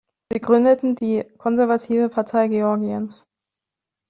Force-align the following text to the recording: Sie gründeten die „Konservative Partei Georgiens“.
Sie 0.33 0.39
gründeten 0.41 0.95
die 0.95 1.23
„Konservative 1.37 2.09
Partei 2.09 2.47
Georgiens“. 2.47 3.27